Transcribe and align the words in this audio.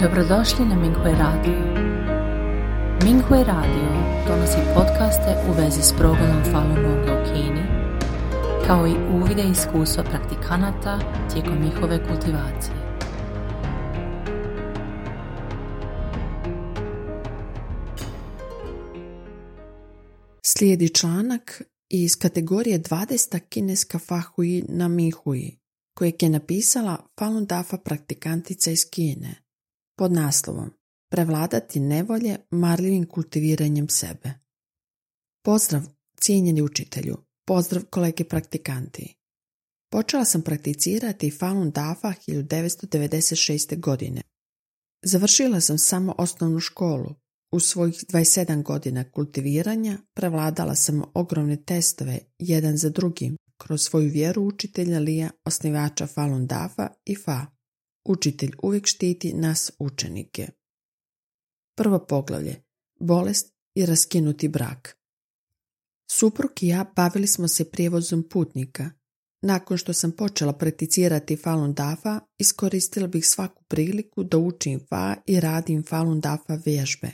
Dobrodošli 0.00 0.64
na 0.64 0.74
Minghui 0.74 1.12
Radio. 1.12 1.58
Minghui 3.04 3.44
Radio 3.44 3.88
donosi 4.28 4.58
podcaste 4.74 5.36
u 5.48 5.52
vezi 5.52 5.82
s 5.82 5.92
progledom 5.98 6.42
Falun 6.52 6.74
Gonga 6.74 7.12
u 7.12 7.24
Kini, 7.24 7.62
kao 8.66 8.86
i 8.86 8.94
uvide 9.14 9.42
iskustva 9.42 10.04
praktikanata 10.04 10.98
tijekom 11.32 11.62
njihove 11.64 12.06
kultivacije. 12.08 12.76
Slijedi 20.42 20.88
članak 20.88 21.62
iz 21.88 22.16
kategorije 22.16 22.78
20. 22.78 23.40
kineska 23.48 23.98
Fahui 23.98 24.64
na 24.68 24.88
Mihui, 24.88 25.58
kojeg 25.94 26.22
je 26.22 26.28
napisala 26.28 27.06
Falun 27.18 27.46
Dafa 27.46 27.76
praktikantica 27.76 28.70
iz 28.70 28.90
Kine 28.90 29.43
pod 29.96 30.12
naslovom 30.12 30.70
Prevladati 31.14 31.80
nevolje 31.80 32.36
marljivim 32.50 33.06
kultiviranjem 33.06 33.88
sebe. 33.88 34.34
Pozdrav, 35.44 35.82
cijenjeni 36.20 36.62
učitelju. 36.62 37.16
Pozdrav 37.46 37.84
kolege 37.90 38.24
praktikanti. 38.24 39.14
Počela 39.90 40.24
sam 40.24 40.42
prakticirati 40.42 41.30
Falun 41.30 41.70
Dafa 41.70 42.12
1996. 42.28 43.80
godine. 43.80 44.22
Završila 45.02 45.60
sam 45.60 45.78
samo 45.78 46.14
osnovnu 46.18 46.60
školu. 46.60 47.14
U 47.52 47.60
svojih 47.60 47.94
27 47.94 48.62
godina 48.62 49.10
kultiviranja 49.10 49.98
prevladala 50.14 50.74
sam 50.74 51.02
ogromne 51.14 51.64
testove 51.64 52.18
jedan 52.38 52.76
za 52.76 52.90
drugim 52.90 53.36
kroz 53.56 53.82
svoju 53.82 54.10
vjeru 54.10 54.42
učitelja 54.42 54.98
Lija, 54.98 55.30
osnivača 55.44 56.06
Falun 56.06 56.46
Dafa 56.46 56.88
i 57.04 57.16
Fa. 57.16 57.46
Učitelj 58.04 58.52
uvijek 58.62 58.86
štiti 58.86 59.32
nas 59.32 59.70
učenike. 59.78 60.48
Prvo 61.76 62.06
poglavlje. 62.06 62.62
Bolest 63.00 63.54
i 63.74 63.86
raskinuti 63.86 64.48
brak. 64.48 64.98
Suprug 66.10 66.50
i 66.60 66.68
ja 66.68 66.92
bavili 66.96 67.26
smo 67.26 67.48
se 67.48 67.70
prijevozom 67.70 68.28
putnika. 68.30 68.90
Nakon 69.42 69.76
što 69.76 69.92
sam 69.92 70.12
počela 70.12 70.52
prakticirati 70.52 71.36
Falun 71.36 71.74
Dafa, 71.74 72.20
iskoristila 72.38 73.06
bih 73.06 73.26
svaku 73.26 73.64
priliku 73.64 74.24
da 74.24 74.38
učim 74.38 74.80
Fa 74.88 75.16
i 75.26 75.40
radim 75.40 75.82
Falun 75.82 76.20
Dafa 76.20 76.54
vježbe. 76.66 77.10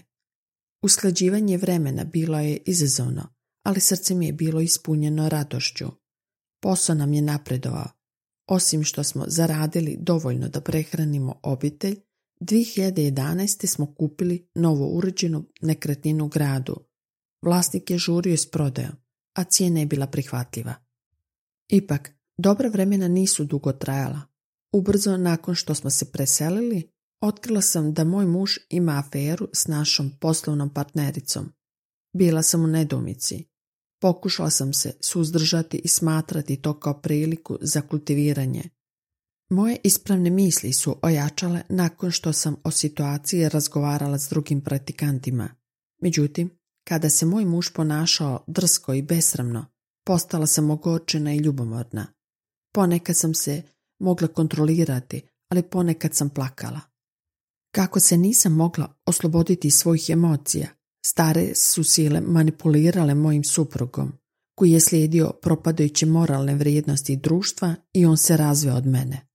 Usklađivanje 0.83 1.56
vremena 1.56 2.05
bilo 2.05 2.39
je 2.39 2.56
izazovno, 2.67 3.34
ali 3.62 3.81
srce 3.81 4.15
mi 4.15 4.27
je 4.27 4.33
bilo 4.33 4.61
ispunjeno 4.61 5.28
radošću. 5.28 5.87
Posao 6.62 6.95
nam 6.95 7.12
je 7.12 7.22
napredovao. 7.22 8.00
Osim 8.51 8.84
što 8.84 9.05
smo 9.05 9.25
zaradili 9.27 9.97
dovoljno 10.01 10.48
da 10.48 10.61
prehranimo 10.61 11.41
obitelj, 11.43 11.97
2011. 12.41 13.67
smo 13.67 13.95
kupili 13.95 14.48
novo 14.55 14.87
uređenu 14.87 15.45
nekretninu 15.61 16.29
gradu. 16.29 16.77
Vlasnik 17.43 17.91
je 17.91 17.98
žurio 17.98 18.37
s 18.37 18.51
prodajom, 18.51 18.93
a 19.34 19.45
cijena 19.45 19.81
je 19.81 19.87
bila 19.87 20.06
prihvatljiva. 20.06 20.75
Ipak, 21.69 22.11
dobra 22.39 22.69
vremena 22.69 23.09
nisu 23.09 23.45
dugo 23.45 23.73
trajala. 23.73 24.21
Ubrzo 24.73 25.17
nakon 25.17 25.55
što 25.55 25.75
smo 25.75 25.91
se 25.91 26.12
preselili, 26.12 26.91
otkrila 27.21 27.61
sam 27.61 27.93
da 27.93 28.05
moj 28.05 28.27
muž 28.27 28.51
ima 28.71 29.03
aferu 29.06 29.48
s 29.53 29.67
našom 29.67 30.11
poslovnom 30.21 30.75
partnericom. 30.75 31.53
Bila 32.12 32.43
sam 32.43 32.65
u 32.65 32.67
nedomici. 32.67 33.50
Pokušala 34.01 34.51
sam 34.51 34.73
se 34.73 34.93
suzdržati 35.01 35.81
i 35.84 35.89
smatrati 35.89 36.56
to 36.56 36.81
kao 36.81 37.01
priliku 37.01 37.59
za 37.61 37.81
kultiviranje. 37.81 38.62
Moje 39.51 39.77
ispravne 39.84 40.31
misli 40.31 40.73
su 40.73 40.97
ojačale 41.03 41.62
nakon 41.69 42.11
što 42.11 42.33
sam 42.33 42.56
o 42.65 42.71
situaciji 42.71 43.48
razgovarala 43.48 44.19
s 44.19 44.28
drugim 44.28 44.61
praktikantima. 44.61 45.48
Međutim, 46.03 46.51
kada 46.89 47.11
se 47.11 47.27
moj 47.27 47.45
muž 47.45 47.67
ponašao 47.75 48.45
drsko 48.47 48.95
i 48.95 49.03
besramno, 49.03 49.66
postala 50.06 50.47
sam 50.47 50.71
ogorčena 50.71 51.34
i 51.34 51.38
ljubomorna. 51.38 52.06
Ponekad 52.75 53.17
sam 53.17 53.34
se 53.34 53.62
mogla 54.00 54.28
kontrolirati, 54.28 55.22
ali 55.49 55.62
ponekad 55.62 56.15
sam 56.15 56.31
plakala. 56.31 56.81
Kako 57.75 58.00
se 58.00 58.17
nisam 58.17 58.53
mogla 58.53 58.94
osloboditi 59.06 59.71
svojih 59.71 60.11
emocija, 60.11 60.69
Stare 61.06 61.55
su 61.55 61.84
sile 61.84 62.21
manipulirale 62.21 63.15
mojim 63.15 63.44
suprugom, 63.44 64.12
koji 64.55 64.71
je 64.71 64.81
slijedio 64.81 65.33
propadajuće 65.43 66.06
moralne 66.06 66.55
vrijednosti 66.55 67.16
društva 67.16 67.75
i 67.93 68.06
on 68.06 68.16
se 68.16 68.37
razveo 68.37 68.75
od 68.75 68.87
mene. 68.87 69.27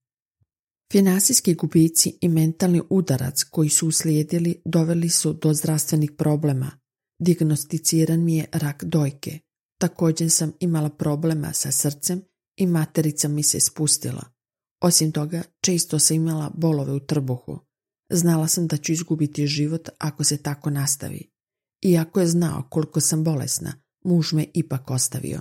Finansijski 0.92 1.54
gubici 1.54 2.18
i 2.20 2.28
mentalni 2.28 2.82
udarac 2.90 3.42
koji 3.42 3.68
su 3.68 3.88
uslijedili 3.88 4.62
doveli 4.64 5.08
su 5.08 5.32
do 5.32 5.54
zdravstvenih 5.54 6.10
problema. 6.18 6.70
Diagnosticiran 7.18 8.24
mi 8.24 8.36
je 8.36 8.46
rak 8.52 8.84
dojke. 8.84 9.38
Također 9.80 10.30
sam 10.30 10.52
imala 10.60 10.90
problema 10.90 11.52
sa 11.52 11.72
srcem 11.72 12.22
i 12.56 12.66
materica 12.66 13.28
mi 13.28 13.42
se 13.42 13.60
spustila. 13.60 14.24
Osim 14.80 15.12
toga, 15.12 15.42
često 15.60 15.98
sam 15.98 16.16
imala 16.16 16.50
bolove 16.54 16.92
u 16.92 17.00
trbuhu. 17.00 17.58
Znala 18.12 18.48
sam 18.48 18.66
da 18.66 18.76
ću 18.76 18.92
izgubiti 18.92 19.46
život 19.46 19.88
ako 19.98 20.24
se 20.24 20.36
tako 20.36 20.70
nastavi. 20.70 21.35
Iako 21.82 22.20
je 22.20 22.26
znao 22.26 22.62
koliko 22.70 23.00
sam 23.00 23.24
bolesna, 23.24 23.72
muž 24.04 24.32
me 24.32 24.46
ipak 24.54 24.90
ostavio. 24.90 25.40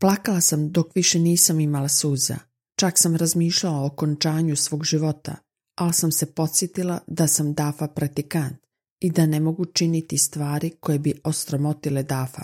Plakala 0.00 0.40
sam 0.40 0.72
dok 0.72 0.96
više 0.96 1.18
nisam 1.18 1.60
imala 1.60 1.88
suza. 1.88 2.36
Čak 2.78 2.98
sam 2.98 3.16
razmišljala 3.16 3.78
o 3.78 3.86
okončanju 3.86 4.56
svog 4.56 4.84
života, 4.84 5.36
ali 5.78 5.92
sam 5.92 6.12
se 6.12 6.26
podsjetila 6.26 7.00
da 7.06 7.26
sam 7.26 7.54
Dafa 7.54 7.88
praktikant 7.88 8.56
i 9.00 9.10
da 9.10 9.26
ne 9.26 9.40
mogu 9.40 9.64
činiti 9.64 10.18
stvari 10.18 10.70
koje 10.70 10.98
bi 10.98 11.20
ostromotile 11.24 12.02
Dafa. 12.02 12.42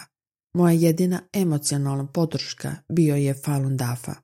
Moja 0.54 0.72
jedina 0.72 1.22
emocionalna 1.32 2.06
podrška 2.06 2.76
bio 2.88 3.16
je 3.16 3.34
Falun 3.34 3.76
Dafa. 3.76 4.14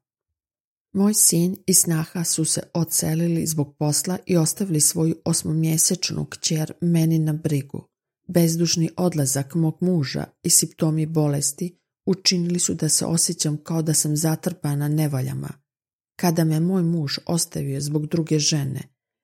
Moj 0.92 1.14
sin 1.14 1.56
i 1.66 1.74
snaha 1.74 2.24
su 2.24 2.44
se 2.44 2.62
odselili 2.74 3.47
zbog 3.47 3.76
posla 3.78 4.19
i 4.26 4.36
ostavili 4.36 4.80
svoju 4.80 5.16
osmomjesečnu 5.24 6.26
kćer 6.26 6.72
meni 6.80 7.19
na 7.19 7.32
brigu. 7.32 7.88
Bezdušni 8.26 8.90
odlazak 8.96 9.54
mog 9.54 9.78
muža 9.80 10.24
i 10.42 10.50
simptomi 10.50 11.06
bolesti 11.06 11.78
učinili 12.06 12.58
su 12.58 12.74
da 12.74 12.88
se 12.88 13.04
osjećam 13.04 13.56
kao 13.56 13.82
da 13.82 13.94
sam 13.94 14.16
zatrpana 14.16 14.88
nevoljama. 14.88 15.48
Kada 16.16 16.44
me 16.44 16.60
moj 16.60 16.82
muž 16.82 17.18
ostavio 17.26 17.80
zbog 17.80 18.06
druge 18.06 18.38
žene, 18.38 18.82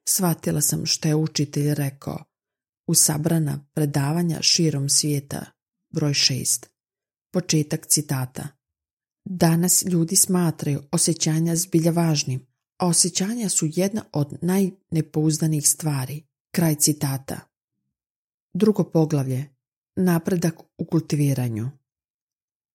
shvatila 0.08 0.60
sam 0.60 0.86
što 0.86 1.08
je 1.08 1.14
učitelj 1.14 1.74
rekao. 1.74 2.24
U 2.86 2.94
sabrana 2.94 3.66
predavanja 3.74 4.38
širom 4.42 4.88
svijeta, 4.88 5.44
broj 5.92 6.14
šest. 6.14 6.70
Početak 7.32 7.86
citata. 7.86 8.48
Danas 9.24 9.84
ljudi 9.84 10.16
smatraju 10.16 10.82
osjećanja 10.92 11.56
zbilja 11.56 11.90
važnim, 11.90 12.46
a 12.78 12.86
osjećanja 12.86 13.48
su 13.48 13.68
jedna 13.74 14.04
od 14.12 14.38
najnepouzdanijih 14.42 15.68
stvari. 15.68 16.22
Kraj 16.54 16.74
citata. 16.74 17.49
Drugo 18.54 18.84
poglavlje. 18.84 19.48
Napredak 19.96 20.54
u 20.78 20.84
kultiviranju. 20.84 21.70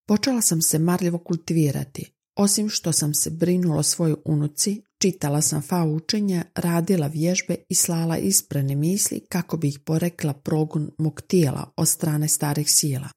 Počela 0.08 0.42
sam 0.42 0.62
se 0.62 0.80
marljivo 0.80 1.18
kultivirati. 1.18 2.12
Osim 2.36 2.70
što 2.70 2.92
sam 2.92 3.14
se 3.14 3.30
brinula 3.30 3.80
o 3.80 3.84
svojoj 3.84 4.16
unuci, 4.26 4.82
čitala 5.02 5.42
sam 5.42 5.62
fa 5.62 5.84
učenja, 5.84 6.46
radila 6.56 7.08
vježbe 7.08 7.56
i 7.70 7.76
slala 7.76 8.18
isprene 8.18 8.76
misli 8.76 9.20
kako 9.30 9.58
bi 9.58 9.68
ih 9.68 9.80
porekla 9.80 10.34
progon 10.34 10.92
mog 10.98 11.22
tijela 11.22 11.74
od 11.78 11.88
strane 11.88 12.28
starih 12.28 12.72
sila. 12.72 13.10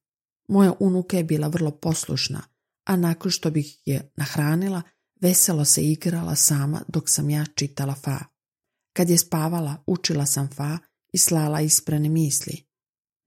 Moja 0.49 0.73
unuka 0.81 1.17
je 1.17 1.25
bila 1.25 1.49
vrlo 1.49 1.71
poslušna, 1.71 2.43
a 2.87 2.97
nakon 2.97 3.31
što 3.31 3.51
bih 3.51 3.83
je 3.85 4.11
nahranila, 4.17 4.83
veselo 5.21 5.65
se 5.65 5.83
igrala 5.83 6.35
sama 6.35 6.83
dok 6.89 7.11
sam 7.11 7.31
ja 7.31 7.47
čitala 7.55 7.95
fa. 7.95 8.19
Kad 8.97 9.11
je 9.11 9.19
spavala, 9.19 9.83
učila 9.87 10.27
sam 10.27 10.49
fa 10.49 10.79
i 11.13 11.19
slala 11.19 11.61
isprane 11.61 12.09
misli. 12.09 12.65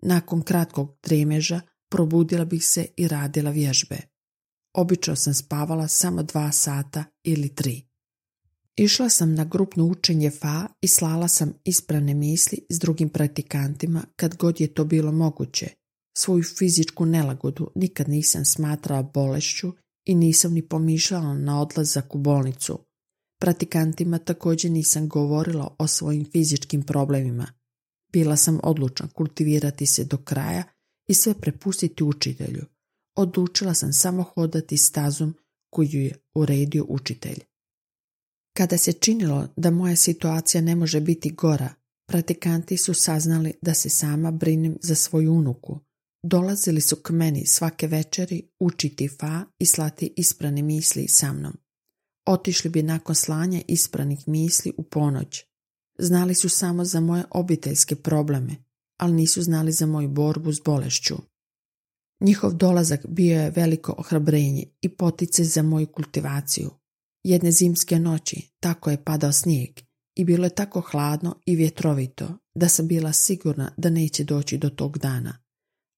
Nakon 0.02 0.42
kratkog 0.42 0.98
tremeža 1.02 1.62
probudila 1.90 2.46
bih 2.46 2.66
se 2.66 2.86
i 2.98 3.08
radila 3.08 3.52
vježbe. 3.52 3.98
Obično 4.74 5.16
sam 5.16 5.34
spavala 5.34 5.88
samo 5.88 6.24
dva 6.24 6.52
sata 6.52 7.04
ili 7.24 7.56
tri. 7.56 7.92
Išla 8.76 9.10
sam 9.10 9.34
na 9.34 9.46
grupno 9.46 9.86
učenje 9.86 10.32
fa 10.32 10.68
i 10.82 10.88
slala 10.88 11.28
sam 11.28 11.54
isprane 11.64 12.14
misli 12.14 12.66
s 12.70 12.80
drugim 12.80 13.10
praktikantima 13.10 14.04
kad 14.16 14.38
god 14.38 14.62
je 14.62 14.74
to 14.74 14.86
bilo 14.86 15.12
moguće. 15.12 15.68
Svoju 16.18 16.44
fizičku 16.44 17.06
nelagodu 17.06 17.72
nikad 17.76 18.10
nisam 18.10 18.46
smatrala 18.46 19.04
bolešću 19.04 19.74
i 20.06 20.16
nisam 20.16 20.54
ni 20.54 20.68
pomišljala 20.68 21.34
na 21.34 21.62
odlazak 21.62 22.16
u 22.16 22.18
bolnicu. 22.18 22.80
Praktikantima 23.40 24.18
također 24.18 24.72
nisam 24.72 25.10
govorila 25.10 25.76
o 25.80 25.88
svojim 25.88 26.26
fizičkim 26.32 26.84
problemima. 26.84 27.61
Bila 28.14 28.38
sam 28.38 28.60
odlučna 28.64 29.08
kultivirati 29.08 29.86
se 29.86 30.04
do 30.04 30.18
kraja 30.18 30.64
i 31.08 31.14
sve 31.14 31.34
prepustiti 31.34 32.04
učitelju. 32.04 32.66
Odlučila 33.16 33.74
sam 33.74 33.94
samo 33.94 34.24
hodati 34.24 34.78
stazom 34.78 35.34
koju 35.70 36.02
je 36.02 36.16
uredio 36.36 36.86
učitelj. 36.90 37.40
Kada 38.58 38.78
se 38.78 38.94
činilo 38.94 39.48
da 39.56 39.70
moja 39.70 39.96
situacija 39.96 40.62
ne 40.62 40.76
može 40.76 41.02
biti 41.02 41.32
gora, 41.32 41.74
Pratikanti 42.12 42.78
su 42.78 42.94
saznali 42.94 43.54
da 43.62 43.74
se 43.74 43.90
sama 43.90 44.32
brinem 44.32 44.78
za 44.82 44.96
svoju 44.96 45.34
unuku. 45.34 45.80
Dolazili 46.24 46.82
su 46.82 46.96
k 46.96 47.10
meni 47.10 47.46
svake 47.46 47.88
večeri 47.88 48.50
učiti 48.60 49.08
fa 49.20 49.46
i 49.60 49.66
slati 49.66 50.14
isprane 50.18 50.62
misli 50.62 51.08
sa 51.08 51.34
mnom. 51.34 51.58
Otišli 52.26 52.70
bi 52.70 52.84
nakon 52.84 53.16
slanja 53.16 53.62
ispranih 53.68 54.28
misli 54.28 54.74
u 54.78 54.84
ponoć. 54.84 55.44
Znali 56.02 56.36
su 56.36 56.50
samo 56.50 56.86
za 56.86 57.00
moje 57.00 57.24
obiteljske 57.32 57.96
probleme, 57.96 58.56
ali 58.98 59.14
nisu 59.14 59.42
znali 59.42 59.72
za 59.72 59.86
moju 59.86 60.10
borbu 60.10 60.54
s 60.54 60.62
bolešću. 60.66 61.16
Njihov 62.22 62.54
dolazak 62.54 63.06
bio 63.08 63.42
je 63.42 63.52
veliko 63.52 63.96
ohrabrenje 63.98 64.66
i 64.82 64.90
potice 64.90 65.44
za 65.44 65.62
moju 65.62 65.88
kultivaciju. 65.88 66.70
Jedne 67.24 67.52
zimske 67.52 68.00
noći 68.00 68.50
tako 68.60 68.92
je 68.92 69.04
padao 69.04 69.32
snijeg 69.32 69.70
i 70.16 70.26
bilo 70.26 70.46
je 70.46 70.56
tako 70.56 70.82
hladno 70.82 71.36
i 71.46 71.56
vjetrovito 71.56 72.38
da 72.56 72.70
sam 72.70 72.88
bila 72.88 73.14
sigurna 73.14 73.74
da 73.78 73.90
neće 73.90 74.24
doći 74.24 74.58
do 74.58 74.70
tog 74.70 74.98
dana. 74.98 75.38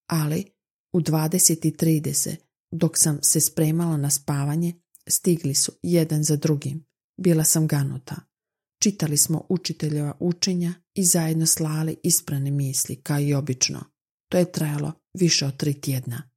Ali 0.09 0.45
u 0.93 0.99
20.30 0.99 2.35
dok 2.71 2.97
sam 2.97 3.19
se 3.21 3.39
spremala 3.39 3.97
na 3.97 4.09
spavanje 4.09 4.73
stigli 5.07 5.55
su 5.55 5.71
jedan 5.83 6.23
za 6.23 6.35
drugim. 6.35 6.85
Bila 7.17 7.43
sam 7.43 7.67
ganuta. 7.67 8.32
Čitali 8.83 9.17
smo 9.17 9.45
učiteljeva 9.49 10.17
učenja 10.19 10.73
i 10.93 11.03
zajedno 11.03 11.45
slali 11.45 11.95
isprane 12.03 12.51
misli 12.51 12.95
kao 12.95 13.19
i 13.19 13.33
obično. 13.33 13.83
To 14.29 14.37
je 14.37 14.51
trajalo 14.51 14.93
više 15.13 15.45
od 15.45 15.57
tri 15.57 15.73
tjedna. 15.73 16.29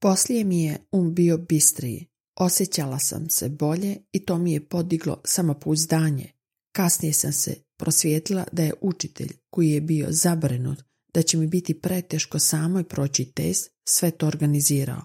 Poslije 0.00 0.44
mi 0.44 0.64
je 0.64 0.78
um 0.92 1.14
bio 1.14 1.38
bistriji. 1.38 2.06
Osjećala 2.36 2.98
sam 2.98 3.30
se 3.30 3.48
bolje 3.48 3.96
i 4.12 4.24
to 4.24 4.38
mi 4.38 4.52
je 4.52 4.68
podiglo 4.68 5.20
samopouzdanje. 5.24 6.32
Kasnije 6.72 7.12
sam 7.12 7.32
se 7.32 7.54
prosvijetlila 7.76 8.44
da 8.52 8.62
je 8.62 8.74
učitelj 8.80 9.32
koji 9.50 9.70
je 9.70 9.80
bio 9.80 10.06
zabrinut 10.10 10.82
da 11.14 11.22
će 11.22 11.36
mi 11.36 11.46
biti 11.46 11.80
preteško 11.80 12.38
samoj 12.38 12.84
proći 12.84 13.24
test 13.24 13.70
sve 13.88 14.10
to 14.10 14.26
organizirao. 14.26 15.02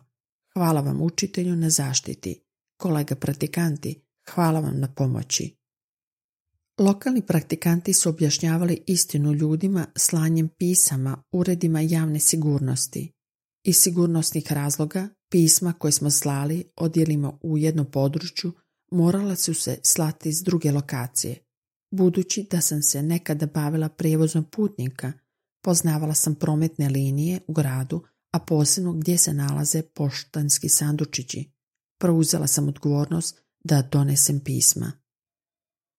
Hvala 0.53 0.81
vam 0.81 1.01
učitelju 1.01 1.55
na 1.55 1.69
zaštiti. 1.69 2.43
Kolega 2.77 3.15
praktikanti, 3.15 4.01
hvala 4.33 4.59
vam 4.59 4.79
na 4.79 4.93
pomoći. 4.93 5.60
Lokalni 6.81 7.21
praktikanti 7.21 7.93
su 7.93 8.09
objašnjavali 8.09 8.83
istinu 8.87 9.33
ljudima 9.33 9.85
slanjem 9.95 10.49
pisama 10.57 11.23
uredima 11.31 11.81
javne 11.81 12.19
sigurnosti. 12.19 13.11
Iz 13.63 13.77
sigurnosnih 13.77 14.51
razloga 14.51 15.09
pisma 15.31 15.73
koje 15.73 15.91
smo 15.91 16.09
slali 16.09 16.71
odjelimo 16.75 17.39
u 17.43 17.57
jednom 17.57 17.91
području 17.91 18.53
morala 18.91 19.35
su 19.35 19.53
se 19.53 19.79
slati 19.83 20.33
s 20.33 20.43
druge 20.43 20.71
lokacije. 20.71 21.45
Budući 21.91 22.47
da 22.51 22.61
sam 22.61 22.81
se 22.81 23.03
nekada 23.03 23.45
bavila 23.45 23.89
prijevozom 23.89 24.43
putnika, 24.43 25.13
poznavala 25.63 26.13
sam 26.13 26.35
prometne 26.35 26.89
linije 26.89 27.39
u 27.47 27.53
gradu, 27.53 28.03
a 28.33 28.39
posebno 28.39 28.93
gdje 28.93 29.17
se 29.17 29.33
nalaze 29.33 29.81
poštanski 29.81 30.69
sandučići. 30.69 31.51
Preuzela 31.99 32.47
sam 32.47 32.67
odgovornost 32.67 33.41
da 33.63 33.81
donesem 33.91 34.39
pisma. 34.39 35.00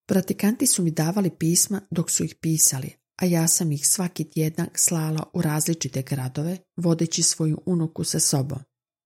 Pratikanti 0.07 0.67
su 0.67 0.83
mi 0.83 0.91
davali 0.91 1.29
pisma 1.29 1.81
dok 1.91 2.11
su 2.11 2.23
ih 2.23 2.35
pisali, 2.41 2.93
a 3.21 3.25
ja 3.25 3.47
sam 3.47 3.71
ih 3.71 3.87
svaki 3.87 4.23
tjedan 4.23 4.67
slala 4.75 5.23
u 5.33 5.41
različite 5.41 6.01
gradove, 6.01 6.57
vodeći 6.75 7.23
svoju 7.23 7.61
unuku 7.65 8.03
sa 8.03 8.19
sobom. 8.19 8.59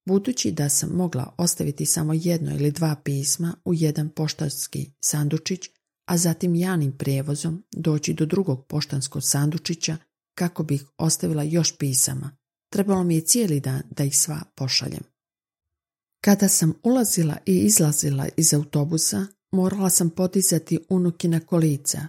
Budući 0.06 0.52
da 0.52 0.68
sam 0.68 0.90
mogla 0.90 1.34
ostaviti 1.38 1.86
samo 1.86 2.14
jedno 2.14 2.54
ili 2.54 2.70
dva 2.70 2.96
pisma 3.04 3.54
u 3.64 3.74
jedan 3.74 4.08
poštanski 4.08 4.90
sandučić, 5.04 5.60
a 6.06 6.18
zatim 6.18 6.54
janim 6.54 6.92
prijevozom 6.98 7.64
doći 7.72 8.14
do 8.14 8.26
drugog 8.26 8.66
poštanskog 8.66 9.22
sandučića 9.22 9.96
kako 10.34 10.62
bih 10.62 10.84
ostavila 10.98 11.42
još 11.42 11.78
pisama. 11.78 12.36
Trebalo 12.72 13.04
mi 13.04 13.14
je 13.14 13.20
cijeli 13.20 13.60
dan 13.60 13.82
da 13.90 14.04
ih 14.04 14.18
sva 14.18 14.42
pošaljem. 14.54 15.02
Kada 16.24 16.48
sam 16.48 16.74
ulazila 16.82 17.36
i 17.46 17.58
izlazila 17.58 18.28
iz 18.36 18.54
autobusa, 18.54 19.26
Morala 19.52 19.90
sam 19.90 20.10
podizati 20.10 20.78
unukina 20.88 21.40
kolica. 21.40 22.08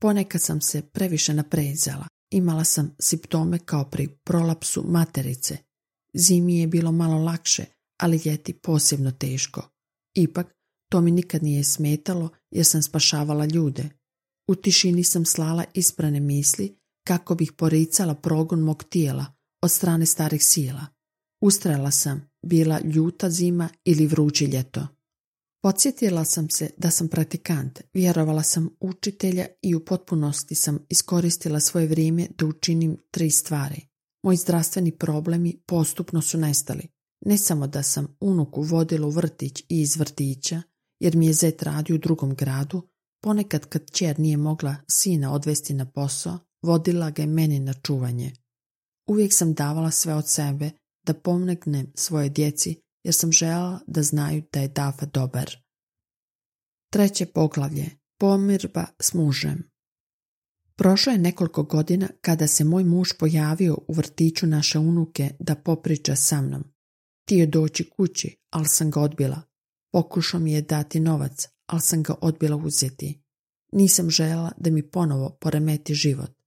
Ponekad 0.00 0.42
sam 0.42 0.60
se 0.60 0.82
previše 0.82 1.34
naprezala. 1.34 2.06
Imala 2.30 2.64
sam 2.64 2.94
simptome 2.98 3.58
kao 3.58 3.84
pri 3.84 4.08
prolapsu 4.08 4.84
materice. 4.86 5.56
Zimi 6.14 6.58
je 6.58 6.66
bilo 6.66 6.92
malo 6.92 7.24
lakše, 7.24 7.64
ali 8.00 8.22
ljeti 8.24 8.52
posebno 8.52 9.10
teško. 9.10 9.68
Ipak, 10.14 10.46
to 10.90 11.00
mi 11.00 11.10
nikad 11.10 11.42
nije 11.42 11.64
smetalo 11.64 12.28
jer 12.50 12.66
sam 12.66 12.82
spašavala 12.82 13.44
ljude. 13.44 13.88
U 14.48 14.54
tišini 14.54 15.04
sam 15.04 15.24
slala 15.24 15.64
isprane 15.74 16.20
misli 16.20 16.76
kako 17.06 17.34
bih 17.34 17.52
poricala 17.52 18.14
progon 18.14 18.60
mog 18.60 18.84
tijela 18.84 19.26
od 19.62 19.70
strane 19.70 20.06
starih 20.06 20.44
sila. 20.44 20.86
Ustrajala 21.42 21.90
sam, 21.90 22.30
bila 22.46 22.80
ljuta 22.80 23.30
zima 23.30 23.68
ili 23.84 24.06
vruće 24.06 24.46
ljeto. 24.46 24.86
Podsjetila 25.62 26.24
sam 26.24 26.50
se 26.50 26.70
da 26.76 26.90
sam 26.90 27.08
praktikant, 27.08 27.80
vjerovala 27.92 28.42
sam 28.42 28.68
učitelja 28.80 29.46
i 29.62 29.74
u 29.74 29.84
potpunosti 29.84 30.54
sam 30.54 30.78
iskoristila 30.88 31.60
svoje 31.60 31.86
vrijeme 31.86 32.28
da 32.38 32.46
učinim 32.46 32.96
tri 33.10 33.30
stvari. 33.30 33.86
Moji 34.22 34.36
zdravstveni 34.36 34.98
problemi 34.98 35.62
postupno 35.66 36.22
su 36.22 36.38
nestali. 36.38 36.88
Ne 37.26 37.38
samo 37.38 37.66
da 37.66 37.82
sam 37.82 38.16
unuku 38.20 38.62
vodila 38.62 39.06
u 39.06 39.10
vrtić 39.10 39.60
i 39.60 39.80
iz 39.80 39.96
vrtića, 39.96 40.62
jer 41.00 41.16
mi 41.16 41.26
je 41.26 41.32
zet 41.32 41.62
radio 41.62 41.94
u 41.94 41.98
drugom 41.98 42.34
gradu, 42.34 42.82
ponekad 43.22 43.66
kad 43.66 43.90
čer 43.90 44.20
nije 44.20 44.36
mogla 44.36 44.76
sina 44.88 45.32
odvesti 45.32 45.74
na 45.74 45.90
posao, 45.90 46.38
vodila 46.62 47.10
ga 47.10 47.22
je 47.22 47.26
meni 47.26 47.58
na 47.58 47.72
čuvanje. 47.72 48.32
Uvijek 49.08 49.32
sam 49.34 49.54
davala 49.54 49.90
sve 49.90 50.14
od 50.14 50.28
sebe 50.28 50.70
da 51.06 51.14
pomognem 51.14 51.92
svoje 51.94 52.28
djeci 52.28 52.80
jer 53.02 53.14
sam 53.14 53.32
žela 53.32 53.80
da 53.86 54.02
znaju 54.02 54.42
da 54.52 54.60
je 54.60 54.68
Dafa 54.68 55.06
dobar. 55.06 55.56
Treće 56.92 57.26
poglavlje. 57.26 57.90
Pomirba 58.18 58.86
s 59.00 59.14
mužem. 59.14 59.70
Prošlo 60.76 61.12
je 61.12 61.18
nekoliko 61.18 61.62
godina 61.62 62.08
kada 62.20 62.46
se 62.46 62.64
moj 62.64 62.84
muž 62.84 63.08
pojavio 63.18 63.78
u 63.88 63.92
vrtiću 63.92 64.46
naše 64.46 64.78
unuke 64.78 65.30
da 65.38 65.54
popriča 65.54 66.16
sa 66.16 66.40
mnom. 66.40 66.64
Tio 67.24 67.46
doći 67.46 67.90
kući, 67.90 68.36
ali 68.50 68.68
sam 68.68 68.90
ga 68.90 69.00
odbila. 69.00 69.42
Pokušao 69.92 70.40
mi 70.40 70.52
je 70.52 70.62
dati 70.62 71.00
novac, 71.00 71.48
ali 71.66 71.80
sam 71.80 72.02
ga 72.02 72.14
odbila 72.20 72.56
uzeti. 72.56 73.22
Nisam 73.72 74.10
žela 74.10 74.52
da 74.56 74.70
mi 74.70 74.90
ponovo 74.90 75.36
poremeti 75.40 75.94
život. 75.94 76.39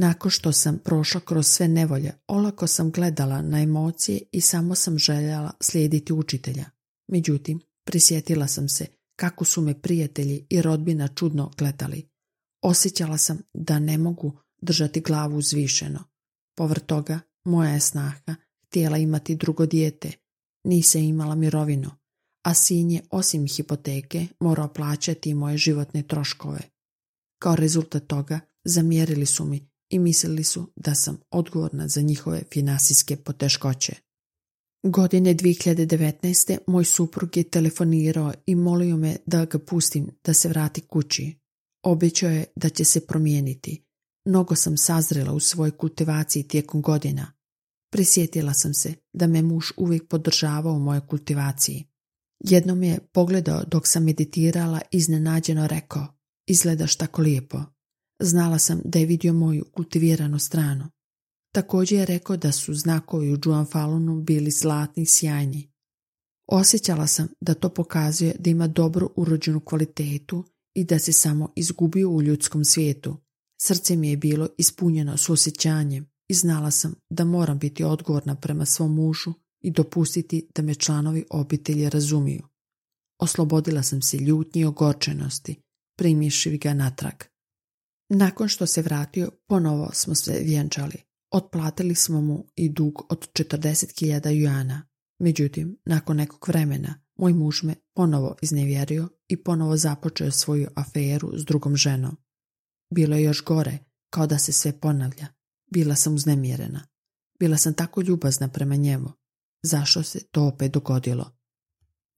Nakon 0.00 0.30
što 0.30 0.52
sam 0.52 0.78
prošla 0.78 1.20
kroz 1.20 1.46
sve 1.46 1.68
nevolje, 1.68 2.12
olako 2.26 2.66
sam 2.66 2.90
gledala 2.90 3.42
na 3.42 3.60
emocije 3.60 4.20
i 4.32 4.40
samo 4.40 4.74
sam 4.74 4.98
željela 4.98 5.52
slijediti 5.60 6.12
učitelja. 6.12 6.64
Međutim, 7.08 7.60
prisjetila 7.84 8.46
sam 8.46 8.68
se 8.68 8.86
kako 9.16 9.44
su 9.44 9.60
me 9.60 9.80
prijatelji 9.80 10.46
i 10.50 10.62
rodbina 10.62 11.08
čudno 11.08 11.50
gledali. 11.58 12.08
Osjećala 12.62 13.18
sam 13.18 13.38
da 13.54 13.78
ne 13.78 13.98
mogu 13.98 14.38
držati 14.62 15.00
glavu 15.00 15.36
uzvišeno. 15.36 16.04
Povr 16.56 16.78
toga, 16.78 17.20
moja 17.44 17.70
je 17.70 17.80
snaha 17.80 18.34
htjela 18.66 18.98
imati 18.98 19.36
drugo 19.36 19.66
dijete. 19.66 20.12
Nise 20.64 21.00
imala 21.00 21.34
mirovinu, 21.34 21.90
a 22.42 22.54
sin 22.54 22.90
je 22.90 23.02
osim 23.10 23.46
hipoteke 23.46 24.26
morao 24.40 24.72
plaćati 24.72 25.34
moje 25.34 25.56
životne 25.56 26.02
troškove. 26.02 26.60
Kao 27.38 27.56
rezultat 27.56 28.06
toga 28.06 28.40
zamjerili 28.64 29.26
su 29.26 29.44
mi 29.44 29.67
i 29.90 29.98
mislili 29.98 30.44
su 30.44 30.72
da 30.76 30.94
sam 30.94 31.18
odgovorna 31.30 31.88
za 31.88 32.00
njihove 32.00 32.42
finansijske 32.52 33.16
poteškoće. 33.16 33.94
Godine 34.82 35.34
2019. 35.34 36.58
moj 36.66 36.84
suprug 36.84 37.36
je 37.36 37.50
telefonirao 37.50 38.32
i 38.46 38.54
molio 38.54 38.96
me 38.96 39.16
da 39.26 39.44
ga 39.44 39.58
pustim 39.58 40.10
da 40.24 40.34
se 40.34 40.48
vrati 40.48 40.80
kući. 40.80 41.38
Obećao 41.84 42.30
je 42.30 42.44
da 42.56 42.68
će 42.68 42.84
se 42.84 43.06
promijeniti. 43.06 43.84
Mnogo 44.24 44.54
sam 44.54 44.76
sazrela 44.76 45.32
u 45.32 45.40
svojoj 45.40 45.70
kultivaciji 45.70 46.42
tijekom 46.42 46.82
godina. 46.82 47.32
Prisjetila 47.92 48.54
sam 48.54 48.74
se 48.74 48.94
da 49.12 49.26
me 49.26 49.42
muž 49.42 49.64
uvijek 49.76 50.08
podržavao 50.08 50.72
u 50.72 50.78
mojoj 50.78 51.06
kultivaciji. 51.06 51.84
Jednom 52.40 52.82
je 52.82 52.98
pogledao 53.12 53.64
dok 53.64 53.86
sam 53.86 54.04
meditirala 54.04 54.80
iznenađeno 54.90 55.66
rekao, 55.66 56.06
izgledaš 56.46 56.96
tako 56.96 57.22
lijepo. 57.22 57.77
Znala 58.20 58.58
sam 58.58 58.80
da 58.84 58.98
je 58.98 59.06
vidio 59.06 59.32
moju 59.32 59.64
kultiviranu 59.64 60.38
stranu. 60.38 60.88
Također 61.54 61.98
je 61.98 62.06
rekao 62.06 62.36
da 62.36 62.52
su 62.52 62.74
znakovi 62.74 63.32
u 63.32 63.38
Falunu 63.70 64.20
bili 64.20 64.50
zlatni 64.50 65.02
i 65.02 65.06
sjajni. 65.06 65.70
Osjećala 66.46 67.06
sam 67.06 67.28
da 67.40 67.54
to 67.54 67.68
pokazuje 67.68 68.36
da 68.38 68.50
ima 68.50 68.66
dobro 68.66 69.08
urođenu 69.16 69.60
kvalitetu 69.60 70.44
i 70.74 70.84
da 70.84 70.98
se 70.98 71.12
samo 71.12 71.52
izgubio 71.56 72.10
u 72.10 72.22
ljudskom 72.22 72.64
svijetu. 72.64 73.16
Srce 73.60 73.96
mi 73.96 74.10
je 74.10 74.16
bilo 74.16 74.48
ispunjeno 74.58 75.16
s 75.16 75.28
osjećanjem 75.28 76.06
i 76.28 76.34
znala 76.34 76.70
sam 76.70 76.94
da 77.10 77.24
moram 77.24 77.58
biti 77.58 77.84
odgovorna 77.84 78.34
prema 78.34 78.64
svom 78.64 78.94
mužu 78.94 79.32
i 79.60 79.70
dopustiti 79.70 80.48
da 80.54 80.62
me 80.62 80.74
članovi 80.74 81.24
obitelji 81.30 81.90
razumiju. 81.90 82.42
Oslobodila 83.20 83.82
sam 83.82 84.02
se 84.02 84.16
ljutnji 84.16 84.60
i 84.60 84.64
ogorčenosti, 84.64 85.56
primješši 85.98 86.58
ga 86.58 86.74
natrag. 86.74 87.14
Nakon 88.08 88.48
što 88.48 88.66
se 88.66 88.82
vratio, 88.82 89.30
ponovo 89.46 89.90
smo 89.92 90.14
se 90.14 90.40
vjenčali. 90.44 90.96
Otplatili 91.30 91.94
smo 91.94 92.20
mu 92.20 92.46
i 92.56 92.68
dug 92.68 93.12
od 93.12 93.28
40.000 93.32 94.28
juana. 94.28 94.88
Međutim, 95.18 95.78
nakon 95.84 96.16
nekog 96.16 96.48
vremena, 96.48 97.00
moj 97.16 97.32
muž 97.32 97.62
me 97.62 97.74
ponovo 97.94 98.36
iznevjerio 98.42 99.08
i 99.28 99.42
ponovo 99.42 99.76
započeo 99.76 100.30
svoju 100.30 100.68
aferu 100.74 101.38
s 101.38 101.44
drugom 101.44 101.76
ženom. 101.76 102.16
Bilo 102.94 103.16
je 103.16 103.22
još 103.22 103.44
gore, 103.44 103.78
kao 104.10 104.26
da 104.26 104.38
se 104.38 104.52
sve 104.52 104.80
ponavlja. 104.80 105.26
Bila 105.70 105.94
sam 105.94 106.14
uznemirena. 106.14 106.86
Bila 107.38 107.56
sam 107.56 107.74
tako 107.74 108.02
ljubazna 108.02 108.48
prema 108.48 108.76
njemu. 108.76 109.12
Zašto 109.62 110.02
se 110.02 110.26
to 110.30 110.46
opet 110.46 110.72
dogodilo? 110.72 111.38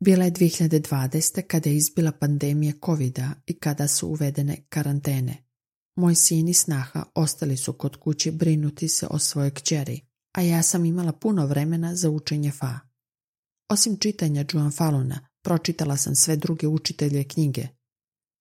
Bila 0.01 0.25
je 0.25 0.33
2020. 0.33 1.43
kada 1.47 1.71
je 1.71 1.77
izbila 1.77 2.13
pandemija 2.13 2.73
covida 2.85 3.33
i 3.47 3.59
kada 3.59 3.89
su 3.89 4.09
uvedene 4.09 4.65
karantene. 4.69 5.50
Moj 6.01 6.15
sin 6.15 6.49
i 6.49 6.55
snaha 6.55 7.05
ostali 7.15 7.57
su 7.57 7.73
kod 7.73 7.97
kuće 7.97 8.33
brinuti 8.33 8.89
se 8.89 9.07
o 9.11 9.19
svojoj 9.19 9.51
kćeri, 9.51 10.01
a 10.33 10.41
ja 10.41 10.63
sam 10.63 10.85
imala 10.85 11.13
puno 11.13 11.47
vremena 11.47 11.97
za 11.97 12.11
učenje 12.11 12.51
fa. 12.51 12.79
Osim 13.69 13.97
čitanja 13.97 14.45
Juan 14.53 14.71
Faluna, 14.71 15.29
pročitala 15.43 15.97
sam 15.97 16.15
sve 16.15 16.37
druge 16.37 16.67
učitelje 16.67 17.25
knjige. 17.25 17.69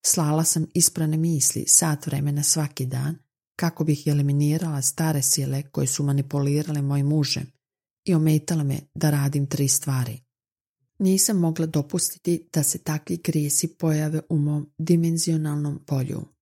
Slala 0.06 0.44
sam 0.44 0.66
isprane 0.74 1.16
misli 1.16 1.64
sat 1.68 2.06
vremena 2.06 2.42
svaki 2.42 2.86
dan 2.86 3.18
kako 3.56 3.84
bih 3.84 4.02
eliminirala 4.06 4.82
stare 4.82 5.22
sile 5.22 5.62
koje 5.62 5.86
su 5.86 6.02
manipulirale 6.02 6.82
mojim 6.82 7.06
mužem 7.06 7.46
i 8.04 8.14
ometale 8.14 8.64
me 8.64 8.80
da 8.94 9.10
radim 9.10 9.46
tri 9.46 9.68
stvari. 9.68 10.20
Nisam 10.98 11.36
mogla 11.36 11.66
dopustiti 11.66 12.48
da 12.52 12.62
se 12.62 12.78
takvi 12.78 13.16
grijesi 13.16 13.68
pojave 13.68 14.20
u 14.28 14.38
mom 14.38 14.72
dimenzionalnom 14.78 15.84
polju. 15.86 16.39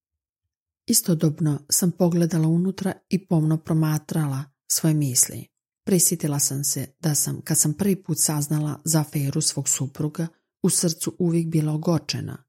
Istodobno 0.89 1.59
sam 1.69 1.91
pogledala 1.91 2.49
unutra 2.49 2.93
i 3.09 3.27
pomno 3.27 3.57
promatrala 3.57 4.45
svoje 4.71 4.95
misli. 4.95 5.47
Prisjetila 5.87 6.39
sam 6.39 6.65
se 6.65 6.87
da 7.01 7.15
sam, 7.15 7.41
kad 7.41 7.59
sam 7.59 7.75
prvi 7.75 8.03
put 8.03 8.19
saznala 8.21 8.81
za 8.85 9.01
aferu 9.01 9.41
svog 9.41 9.69
supruga, 9.69 10.27
u 10.63 10.71
srcu 10.71 11.17
uvijek 11.19 11.47
bila 11.47 11.73
ogorčena. 11.73 12.45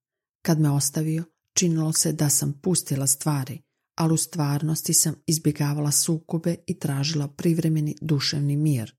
Kad 0.45 0.59
me 0.59 0.69
ostavio, 0.69 1.23
činilo 1.53 1.93
se 1.93 2.11
da 2.11 2.29
sam 2.29 2.59
pustila 2.63 3.07
stvari, 3.07 3.61
ali 3.95 4.13
u 4.13 4.17
stvarnosti 4.17 4.93
sam 4.93 5.15
izbjegavala 5.25 5.91
sukobe 5.91 6.55
i 6.67 6.79
tražila 6.79 7.27
privremeni 7.27 7.95
duševni 8.01 8.57
mir. 8.57 8.95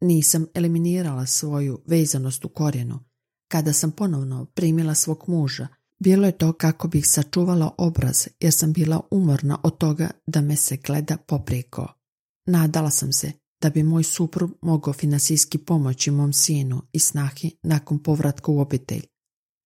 Nisam 0.00 0.46
eliminirala 0.54 1.26
svoju 1.26 1.82
vezanost 1.86 2.44
u 2.44 2.48
korijenu. 2.48 3.00
Kada 3.48 3.72
sam 3.72 3.90
ponovno 3.90 4.44
primila 4.44 4.94
svog 4.94 5.24
muža, 5.26 5.68
bilo 5.98 6.26
je 6.26 6.38
to 6.38 6.52
kako 6.52 6.88
bih 6.88 7.08
sačuvala 7.08 7.74
obraz 7.78 8.26
jer 8.40 8.52
sam 8.52 8.72
bila 8.72 9.00
umorna 9.10 9.58
od 9.62 9.78
toga 9.78 10.10
da 10.26 10.40
me 10.40 10.56
se 10.56 10.76
gleda 10.76 11.16
poprijeko. 11.16 11.86
Nadala 12.46 12.90
sam 12.90 13.12
se 13.12 13.32
da 13.62 13.70
bi 13.70 13.82
moj 13.82 14.02
suprug 14.02 14.58
mogao 14.62 14.94
finansijski 14.94 15.58
pomoći 15.58 16.10
mom 16.10 16.32
sinu 16.32 16.82
i 16.92 16.98
snahi 16.98 17.56
nakon 17.62 18.02
povratka 18.02 18.52
u 18.52 18.60
obitelj. 18.60 19.02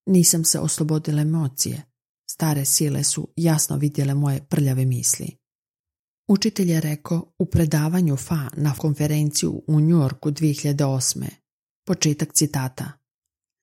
Nisam 0.06 0.44
se 0.44 0.58
oslobodila 0.58 1.22
emocije. 1.22 1.82
Stare 2.30 2.64
sile 2.64 3.04
su 3.04 3.28
jasno 3.36 3.76
vidjele 3.76 4.14
moje 4.14 4.46
prljave 4.48 4.84
misli. 4.84 5.36
Učitelj 6.28 6.70
je 6.70 6.80
rekao 6.80 7.32
u 7.38 7.46
predavanju 7.46 8.16
FA 8.16 8.48
na 8.56 8.74
konferenciju 8.74 9.62
u 9.66 9.80
New 9.80 9.98
Yorku 10.00 10.30
2008. 10.30 11.26
Početak 11.86 12.32
citata. 12.32 12.92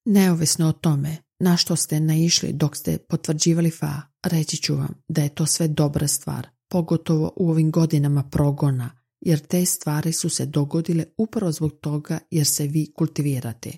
Neovisno 0.05 0.67
o 0.67 0.71
tome 0.71 1.17
na 1.39 1.57
što 1.57 1.75
ste 1.75 1.99
naišli 1.99 2.53
dok 2.53 2.77
ste 2.77 2.97
potvrđivali 2.97 3.71
FA, 3.71 4.01
reći 4.23 4.57
ću 4.57 4.75
vam 4.75 5.01
da 5.07 5.23
je 5.23 5.35
to 5.35 5.45
sve 5.45 5.67
dobra 5.67 6.07
stvar, 6.07 6.47
pogotovo 6.69 7.33
u 7.35 7.49
ovim 7.49 7.71
godinama 7.71 8.23
progona, 8.23 8.91
jer 9.21 9.39
te 9.39 9.65
stvari 9.65 10.13
su 10.13 10.29
se 10.29 10.45
dogodile 10.45 11.05
upravo 11.17 11.51
zbog 11.51 11.71
toga 11.81 12.19
jer 12.31 12.47
se 12.47 12.67
vi 12.67 12.93
kultivirate. 12.93 13.71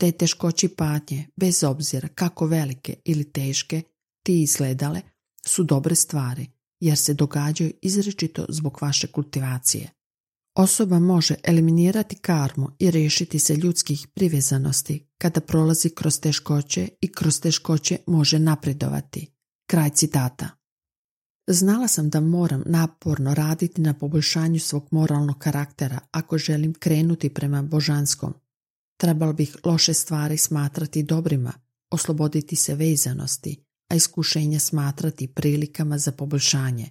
Te 0.00 0.12
teškoći 0.12 0.68
patnje, 0.68 1.26
bez 1.36 1.64
obzira 1.64 2.08
kako 2.08 2.46
velike 2.46 2.96
ili 3.04 3.32
teške 3.32 3.82
ti 4.24 4.42
izgledale, 4.42 5.00
su 5.46 5.64
dobre 5.64 5.94
stvari, 5.94 6.46
jer 6.80 6.98
se 6.98 7.14
događaju 7.14 7.72
izrečito 7.82 8.46
zbog 8.48 8.78
vaše 8.80 9.06
kultivacije. 9.06 9.90
Osoba 10.54 10.98
može 10.98 11.34
eliminirati 11.44 12.16
karmu 12.16 12.70
i 12.78 12.90
riješiti 12.90 13.38
se 13.38 13.56
ljudskih 13.56 14.06
privezanosti 14.14 15.06
kada 15.18 15.40
prolazi 15.40 15.90
kroz 15.90 16.20
teškoće 16.20 16.88
i 17.00 17.12
kroz 17.12 17.40
teškoće 17.40 17.98
može 18.06 18.38
napredovati. 18.38 19.32
Kraj 19.66 19.90
citata. 19.90 20.48
Znala 21.46 21.88
sam 21.88 22.10
da 22.10 22.20
moram 22.20 22.62
naporno 22.66 23.34
raditi 23.34 23.80
na 23.80 23.94
poboljšanju 23.94 24.60
svog 24.60 24.88
moralnog 24.90 25.38
karaktera 25.38 25.98
ako 26.10 26.38
želim 26.38 26.74
krenuti 26.74 27.34
prema 27.34 27.62
božanskom. 27.62 28.34
Trebalo 29.00 29.32
bih 29.32 29.56
loše 29.64 29.94
stvari 29.94 30.38
smatrati 30.38 31.02
dobrima, 31.02 31.52
osloboditi 31.90 32.56
se 32.56 32.74
vezanosti, 32.74 33.64
a 33.88 33.94
iskušenja 33.94 34.58
smatrati 34.58 35.26
prilikama 35.26 35.98
za 35.98 36.12
poboljšanje. 36.12 36.90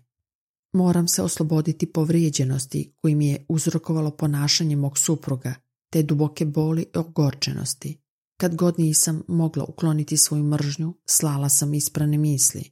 Moram 0.74 1.08
se 1.08 1.22
osloboditi 1.22 1.92
povrijeđenosti 1.92 2.94
koji 3.02 3.16
mi 3.16 3.28
je 3.28 3.46
uzrokovalo 3.50 4.12
ponašanje 4.12 4.76
mog 4.76 4.98
supruga, 4.98 5.54
te 5.90 6.04
duboke 6.04 6.46
boli 6.46 6.82
i 6.82 6.98
ogorčenosti. 6.98 8.02
Kad 8.38 8.56
god 8.56 8.80
nisam 8.80 9.24
mogla 9.28 9.66
ukloniti 9.68 10.18
svoju 10.18 10.44
mržnju, 10.44 10.94
slala 11.06 11.50
sam 11.50 11.74
isprane 11.74 12.18
misli. 12.18 12.72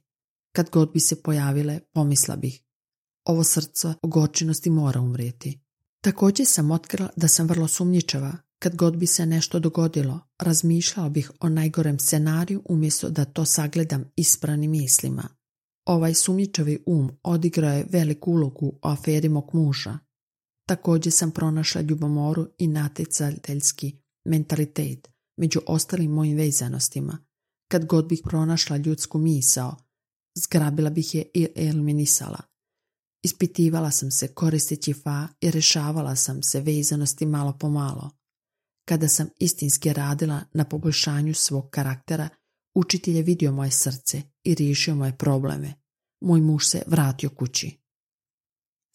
Kad 0.52 0.70
god 0.70 0.92
bi 0.92 1.00
se 1.00 1.22
pojavile, 1.22 1.80
pomisla 1.92 2.36
bih. 2.36 2.62
Ovo 3.24 3.44
srce 3.44 3.94
ogorčenosti 4.02 4.70
mora 4.70 5.00
umrijeti. 5.00 5.60
Također 6.00 6.46
sam 6.46 6.70
otkrila 6.70 7.08
da 7.16 7.28
sam 7.28 7.46
vrlo 7.46 7.68
sumnjičava. 7.68 8.36
Kad 8.58 8.76
god 8.76 8.96
bi 8.96 9.06
se 9.06 9.26
nešto 9.26 9.58
dogodilo, 9.58 10.20
razmišljala 10.38 11.08
bih 11.08 11.30
o 11.40 11.48
najgorem 11.48 11.98
scenariju 11.98 12.62
umjesto 12.64 13.10
da 13.10 13.24
to 13.24 13.44
sagledam 13.44 14.04
ispranim 14.16 14.70
mislima. 14.70 15.39
Ovaj 15.90 16.14
sumnjičavi 16.14 16.82
um 16.86 17.10
odigrao 17.22 17.72
je 17.72 17.86
veliku 17.90 18.32
ulogu 18.32 18.66
u 18.66 18.78
aferi 18.82 19.28
mog 19.28 19.50
muža. 19.52 19.98
Također 20.68 21.12
sam 21.12 21.30
pronašla 21.30 21.80
ljubomoru 21.80 22.48
i 22.58 22.66
natjecateljski 22.66 23.96
mentalitet 24.24 25.08
među 25.36 25.60
ostalim 25.66 26.10
mojim 26.10 26.36
vezanostima. 26.36 27.18
Kad 27.70 27.86
god 27.86 28.08
bih 28.08 28.20
pronašla 28.24 28.76
ljudsku 28.76 29.18
misao, 29.18 29.76
zgrabila 30.38 30.90
bih 30.90 31.14
je 31.14 31.30
i 31.34 31.48
eliminisala. 31.56 32.40
Ispitivala 33.24 33.90
sam 33.90 34.10
se 34.10 34.28
koristeći 34.28 34.92
fa 34.92 35.28
i 35.40 35.50
rešavala 35.50 36.16
sam 36.16 36.42
se 36.42 36.60
vezanosti 36.60 37.26
malo 37.26 37.56
po 37.60 37.68
malo. 37.68 38.10
Kada 38.88 39.08
sam 39.08 39.28
istinski 39.38 39.92
radila 39.92 40.40
na 40.52 40.64
poboljšanju 40.64 41.34
svog 41.34 41.70
karaktera, 41.70 42.28
učitelj 42.74 43.16
je 43.16 43.22
vidio 43.22 43.52
moje 43.52 43.70
srce 43.70 44.22
i 44.44 44.54
riješio 44.54 44.94
moje 44.94 45.16
probleme. 45.18 45.79
Moj 46.20 46.40
muž 46.40 46.64
se 46.64 46.82
vratio 46.86 47.30
kući. 47.30 47.80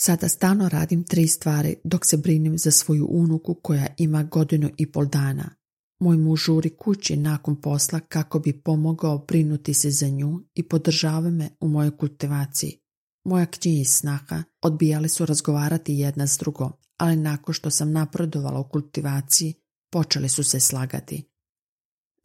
Sada 0.01 0.29
stano 0.29 0.69
radim 0.69 1.03
tri 1.03 1.27
stvari 1.27 1.75
dok 1.83 2.05
se 2.05 2.17
brinim 2.17 2.57
za 2.57 2.71
svoju 2.71 3.07
unuku 3.09 3.53
koja 3.53 3.87
ima 3.97 4.23
godinu 4.23 4.69
i 4.77 4.91
pol 4.91 5.05
dana. 5.05 5.55
Moj 5.99 6.17
muž 6.17 6.43
žuri 6.45 6.69
kući 6.69 7.17
nakon 7.17 7.61
posla 7.61 7.99
kako 7.99 8.39
bi 8.39 8.61
pomogao 8.61 9.17
brinuti 9.17 9.73
se 9.73 9.91
za 9.91 10.07
nju 10.07 10.39
i 10.53 10.63
podržava 10.63 11.29
me 11.29 11.49
u 11.59 11.67
mojoj 11.67 11.97
kultivaciji. 11.97 12.79
Moja 13.23 13.45
knji 13.45 13.81
i 13.81 13.85
snaha 13.85 14.43
odbijale 14.61 15.09
su 15.09 15.25
razgovarati 15.25 15.93
jedna 15.93 16.27
s 16.27 16.37
drugom, 16.37 16.71
ali 16.97 17.15
nakon 17.15 17.53
što 17.53 17.69
sam 17.69 17.91
napredovala 17.91 18.59
u 18.59 18.69
kultivaciji, 18.69 19.53
počeli 19.91 20.29
su 20.29 20.43
se 20.43 20.59
slagati. 20.59 21.34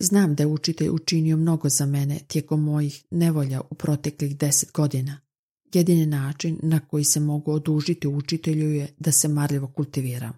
Znam 0.00 0.35
da 0.35 0.42
je 0.42 0.47
učitelj 0.47 0.88
učinio 0.88 1.37
mnogo 1.37 1.69
za 1.69 1.87
mene 1.87 2.19
tijekom 2.26 2.64
mojih 2.64 3.04
nevolja 3.11 3.61
u 3.71 3.75
proteklih 3.75 4.37
deset 4.37 4.73
godina. 4.73 5.21
Jedini 5.73 6.07
način 6.07 6.59
na 6.62 6.80
koji 6.80 7.04
se 7.04 7.21
mogu 7.21 7.52
odužiti 7.52 8.09
učitelju 8.09 8.71
je 8.71 8.95
da 8.99 9.12
se 9.12 9.28
marljivo 9.28 9.66
kultiviram. 9.66 10.33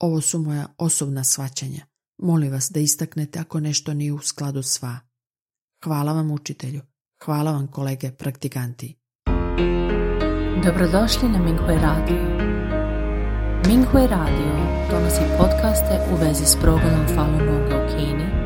Ovo 0.00 0.20
su 0.20 0.38
moja 0.38 0.66
osobna 0.78 1.24
svaćanja. 1.24 1.86
Molim 2.18 2.52
vas 2.52 2.70
da 2.70 2.80
istaknete 2.80 3.38
ako 3.38 3.60
nešto 3.60 3.94
nije 3.94 4.12
u 4.12 4.18
skladu 4.18 4.62
sva. 4.62 4.98
Hvala 5.84 6.12
vam 6.12 6.30
učitelju. 6.30 6.80
Hvala 7.24 7.52
vam 7.52 7.66
kolege 7.66 8.10
praktikanti. 8.10 8.94
Dobrodošli 10.64 11.28
na 11.28 11.38
Minghui 11.38 11.76
Radio. 11.76 12.46
Minghui 13.66 14.06
Radio 14.06 14.66
donosi 14.90 15.20
podcaste 15.38 16.00
u 16.12 16.16
vezi 16.24 16.44
s 16.44 16.56
programom 16.60 17.06
Falun 17.14 17.38
Gonga 17.38 17.76
u 17.76 17.88
Kini, 17.88 18.45